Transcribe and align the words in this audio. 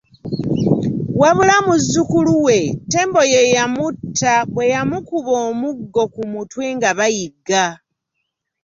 Wabula 1.21 1.55
muzzukulu 1.65 2.33
we, 2.45 2.57
Ttembo 2.85 3.21
ye 3.33 3.41
yamutta 3.55 4.33
bwe 4.53 4.65
yamukuba 4.73 5.33
omuggo 5.49 6.03
ku 6.13 6.21
mutwe 6.33 6.65
nga 6.75 6.89
bayigga. 6.97 7.65